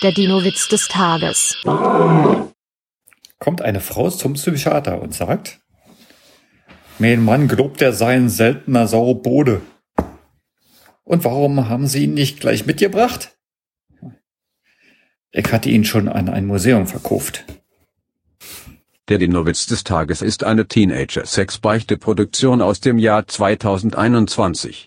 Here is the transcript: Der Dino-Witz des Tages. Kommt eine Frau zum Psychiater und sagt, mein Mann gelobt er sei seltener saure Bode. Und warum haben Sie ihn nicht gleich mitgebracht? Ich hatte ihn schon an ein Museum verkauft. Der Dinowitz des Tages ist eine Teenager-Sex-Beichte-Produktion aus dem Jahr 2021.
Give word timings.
Der 0.00 0.12
Dino-Witz 0.12 0.68
des 0.68 0.86
Tages. 0.86 1.56
Kommt 3.40 3.62
eine 3.62 3.80
Frau 3.80 4.10
zum 4.10 4.34
Psychiater 4.34 5.02
und 5.02 5.12
sagt, 5.12 5.58
mein 7.00 7.24
Mann 7.24 7.48
gelobt 7.48 7.82
er 7.82 7.92
sei 7.92 8.28
seltener 8.28 8.86
saure 8.86 9.16
Bode. 9.16 9.60
Und 11.02 11.24
warum 11.24 11.68
haben 11.68 11.88
Sie 11.88 12.04
ihn 12.04 12.14
nicht 12.14 12.38
gleich 12.38 12.64
mitgebracht? 12.64 13.36
Ich 15.32 15.50
hatte 15.50 15.68
ihn 15.68 15.84
schon 15.84 16.08
an 16.08 16.28
ein 16.28 16.46
Museum 16.46 16.86
verkauft. 16.86 17.44
Der 19.08 19.18
Dinowitz 19.18 19.66
des 19.66 19.82
Tages 19.82 20.22
ist 20.22 20.44
eine 20.44 20.68
Teenager-Sex-Beichte-Produktion 20.68 22.62
aus 22.62 22.80
dem 22.80 22.98
Jahr 22.98 23.26
2021. 23.26 24.86